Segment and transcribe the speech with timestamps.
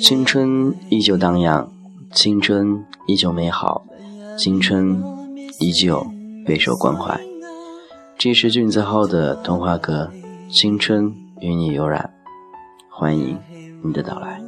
[0.00, 1.68] 青春依旧荡漾，
[2.12, 3.84] 青春依旧美好，
[4.38, 5.02] 青春
[5.58, 6.06] 依旧
[6.46, 7.20] 备受关怀。
[8.16, 10.08] 这是俊子浩的童话歌
[10.56, 12.08] 《青春与你有染》，
[12.96, 13.36] 欢迎
[13.82, 14.40] 你的到来。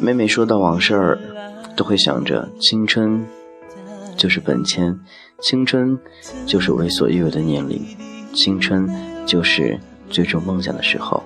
[0.00, 1.18] 每每说到往事儿，
[1.76, 3.24] 都会想着青春
[4.16, 4.98] 就是本钱，
[5.42, 5.98] 青春
[6.46, 7.84] 就是为所欲为的年龄，
[8.32, 8.88] 青春
[9.26, 11.22] 就是追逐梦想的时候。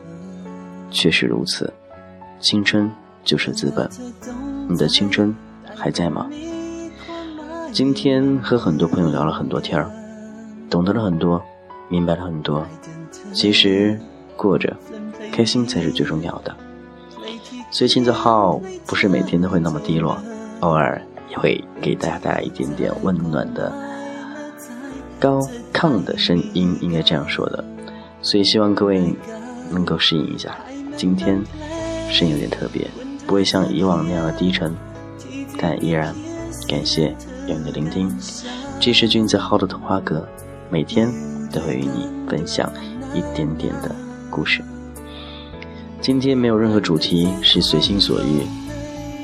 [0.91, 1.73] 确实如此，
[2.41, 2.91] 青春
[3.25, 3.89] 就是资本。
[4.69, 5.35] 你的青春
[5.75, 6.29] 还在吗？
[7.73, 9.91] 今天和很多朋友聊了很多天儿，
[10.69, 11.41] 懂得了很多，
[11.89, 12.67] 明白了很多。
[13.33, 13.99] 其实
[14.43, 14.77] 过着，
[15.31, 16.53] 开心才是最重要的。
[17.71, 20.19] 所以金子号不是每天都会那么低落，
[20.61, 23.73] 偶尔也会给大家带来一点点温暖的、
[25.21, 25.41] 高
[25.73, 27.65] 亢的声音，应该这样说的。
[28.21, 29.15] 所以希望各位
[29.71, 30.59] 能够适应一下，
[30.97, 31.41] 今天
[32.11, 32.91] 声音有点特别，
[33.27, 34.75] 不会像以往那样的低沉，
[35.57, 36.13] 但依然
[36.69, 38.13] 感谢有你的聆听。
[38.81, 40.29] 这是君子号的童话歌，
[40.69, 41.09] 每天
[41.53, 42.71] 都会与你分享
[43.15, 43.95] 一点点的
[44.33, 44.65] 故事。
[46.01, 48.43] 今天没有任何主题，是随心所欲，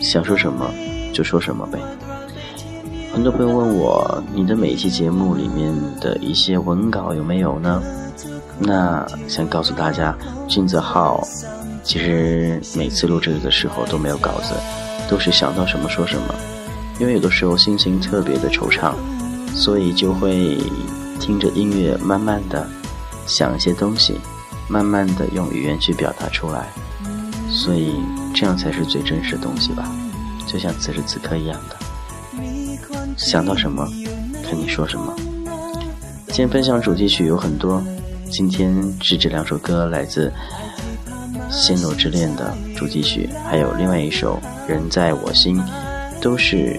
[0.00, 0.70] 想说什么
[1.12, 1.80] 就说什么呗。
[3.12, 7.82] 很多朋友问我，你的每一期节目里面的一些文稿有没有呢？
[8.60, 10.14] 那想告诉大家，
[10.46, 11.26] 俊泽浩
[11.82, 14.54] 其实每次录这个的时候都没有稿子，
[15.08, 16.34] 都是想到什么说什么。
[17.00, 18.92] 因为有的时候心情特别的惆怅，
[19.54, 20.58] 所以就会
[21.18, 22.68] 听着音乐，慢慢的
[23.26, 24.14] 想一些东西。
[24.68, 26.68] 慢慢的用语言去表达出来，
[27.48, 27.94] 所以
[28.34, 29.90] 这样才是最真实的东西吧，
[30.46, 31.76] 就像此时此刻一样的，
[33.16, 33.88] 想到什么，
[34.44, 35.16] 跟你说什么。
[36.26, 37.82] 今天分享主题曲有很多，
[38.30, 40.30] 今天是这两首歌来自
[41.50, 44.38] 《陷落之恋》的主题曲，还有另外一首
[44.70, 45.58] 《人在我心》，
[46.20, 46.78] 都是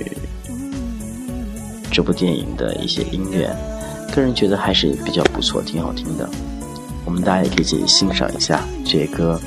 [1.92, 3.54] 这部电影的一些音乐，
[4.14, 6.30] 个人觉得还是比较不错，挺好听的。
[7.10, 9.42] 我们大家也可以一起欣赏一下这些歌。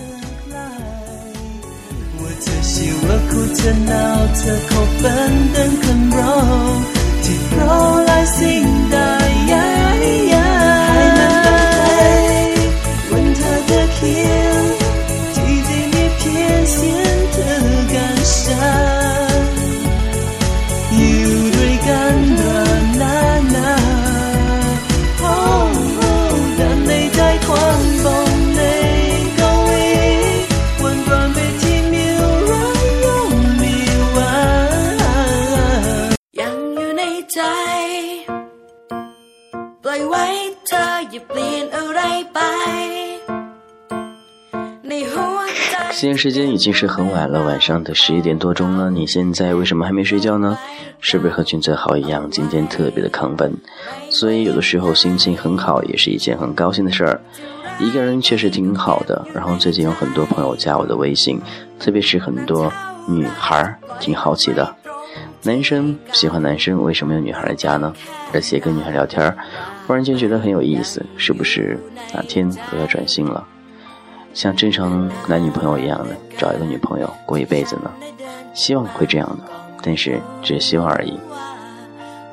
[46.02, 48.90] 现在时间已经是很晚了，晚上的十一点多钟了。
[48.90, 50.58] 你现在为什么还没睡觉呢？
[50.98, 53.54] 是不是和君泽好一样，今天特别的亢奋？
[54.10, 57.20] 所以有的时候心情很好也是一件很高兴的事儿。
[57.78, 59.24] 一个人确实挺好的。
[59.32, 61.40] 然后最近有很多朋友加我的微信，
[61.78, 62.72] 特别是很多
[63.06, 64.74] 女孩儿挺好奇的。
[65.44, 67.94] 男生喜欢男生，为什么有女孩来加呢？
[68.32, 69.32] 而且跟女孩聊天，
[69.86, 71.78] 忽然间觉得很有意思，是不是
[72.12, 73.46] 哪天我要转性了？
[74.34, 77.90] 像正常男女朋友一样的找一个女朋友过一辈子呢？
[78.54, 79.44] 希望会这样的，
[79.82, 81.18] 但是只是希望而已。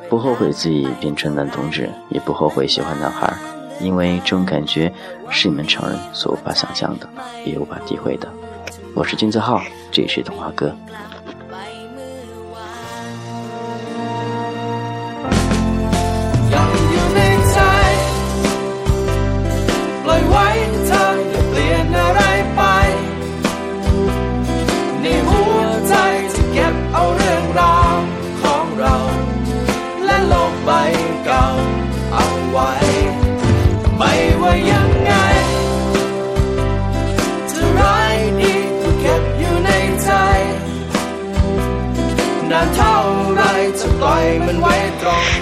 [0.10, 3.32] 不后悔自己变成男同志，也不后悔喜欢男孩，
[3.80, 4.92] 因为这种感觉
[5.30, 7.08] 是你们常人所无法想象的，
[7.46, 8.28] 也无法体会的。
[8.96, 9.62] 我是金子浩，
[9.92, 10.76] 这里是童话哥。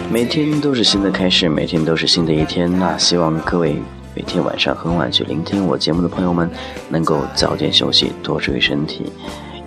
[0.10, 2.72] 每天都是新的开始，每天都是新的一天。
[2.80, 3.76] 那希望各位
[4.16, 6.50] 每天晚上很晚去聆听我节目的朋友们，
[6.90, 9.12] 能够早点休息，多注意身体，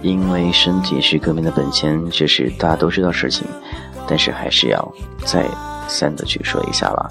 [0.03, 3.47] 因为身体是革命的本钱，这是大家都知道事情，
[4.06, 4.94] 但是还是要
[5.25, 5.47] 再
[5.87, 7.11] 三的去说一下了。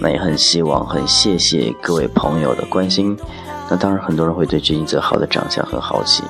[0.00, 3.16] 那也很希望，很谢谢各位朋友的关心。
[3.68, 6.24] 那当然，很多人会对君泽浩的长相很好奇。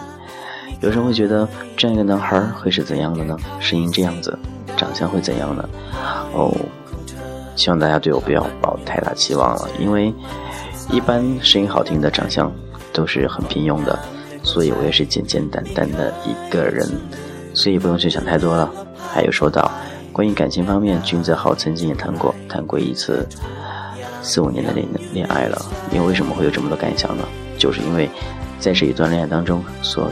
[0.80, 1.46] 有人会觉得
[1.76, 3.36] 这样一个男孩会是怎样的呢？
[3.60, 4.38] 声音这样子，
[4.76, 5.68] 长相会怎样呢？
[6.32, 6.50] 哦，
[7.54, 10.10] 希望大家对我不要抱太大期望了，因为
[10.90, 12.50] 一般声音好听的长相
[12.94, 13.98] 都是很平庸的，
[14.42, 16.88] 所以我也是简简单单的一个人，
[17.52, 18.72] 所以不用去想太多了。
[19.12, 19.70] 还有说到
[20.12, 23.28] 关于感情方面，君泽浩曾经也谈过，谈过一次
[24.22, 25.60] 四五年的恋恋爱了。
[25.92, 27.24] 因为为什么会有这么多感想呢？
[27.58, 28.08] 就是因为
[28.58, 30.10] 在这一段恋爱当中所。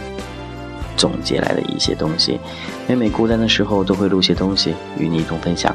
[0.99, 2.39] 总结来的一些东西，
[2.87, 5.75] 每每孤单的时候都会录些东西与你一同分享。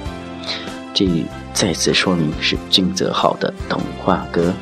[0.94, 1.08] 这
[1.54, 4.54] 再次说明是俊泽浩的童话歌，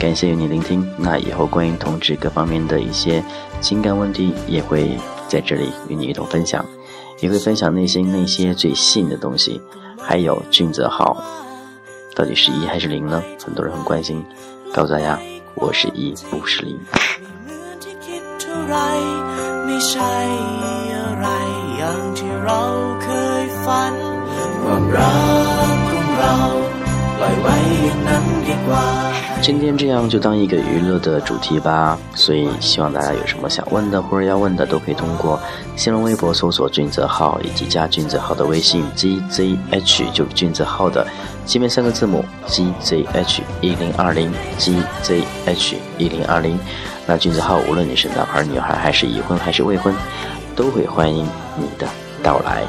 [0.00, 0.84] 感谢有你聆听。
[0.96, 3.22] 那以后关于同志各方面的一些
[3.60, 4.98] 情感问题，也会
[5.28, 6.64] 在这里与你一同分享，
[7.20, 9.60] 也会分享内心那些最细腻的东西。
[9.98, 11.22] 还有俊泽浩
[12.14, 13.22] 到底是一还是零呢？
[13.44, 14.24] 很多人很关心，
[14.72, 15.18] 告诉大家，
[15.54, 16.76] 我是一，不是零。
[19.75, 20.15] ไม่ใช่
[20.95, 21.27] อะไร
[21.77, 22.61] อย่างที่เรา
[23.03, 23.07] เค
[23.43, 23.93] ยฝัน
[24.61, 25.15] ความรั
[25.73, 26.35] กของเรา
[27.17, 28.85] ปล่อยไว้อย่างนั้นดีกว่า
[29.41, 35.39] 今天这样就当一个娱乐的主题吧，所以希望大家有什么想问的或者要问的，都可以通过
[35.75, 41.07] 新浪微博搜索“俊泽浩”以及加俊泽浩的微信 “gzh”，就是俊泽浩的
[41.47, 46.59] 前面三个字母 “gzh 一零二零 ”，“gzh 一零二零”。
[47.06, 49.94] 那君子号，无论你是男孩、女孩，还是已婚还是未婚，
[50.54, 51.24] 都会欢迎
[51.56, 51.86] 你的
[52.22, 52.62] 到来，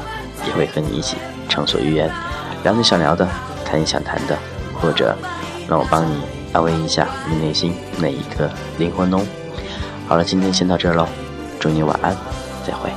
[0.46, 1.16] 也会和你一起
[1.48, 2.10] 畅所欲言，
[2.62, 3.28] 聊你想聊的，
[3.64, 4.38] 谈你想谈的，
[4.80, 5.16] 或者
[5.68, 6.22] 让我帮你。
[6.50, 8.48] 安慰一下你内心那一颗
[8.78, 9.20] 灵魂哦。
[10.08, 11.06] 好了，今天先到这儿喽，
[11.60, 12.16] 祝你晚安，
[12.66, 12.90] 再会。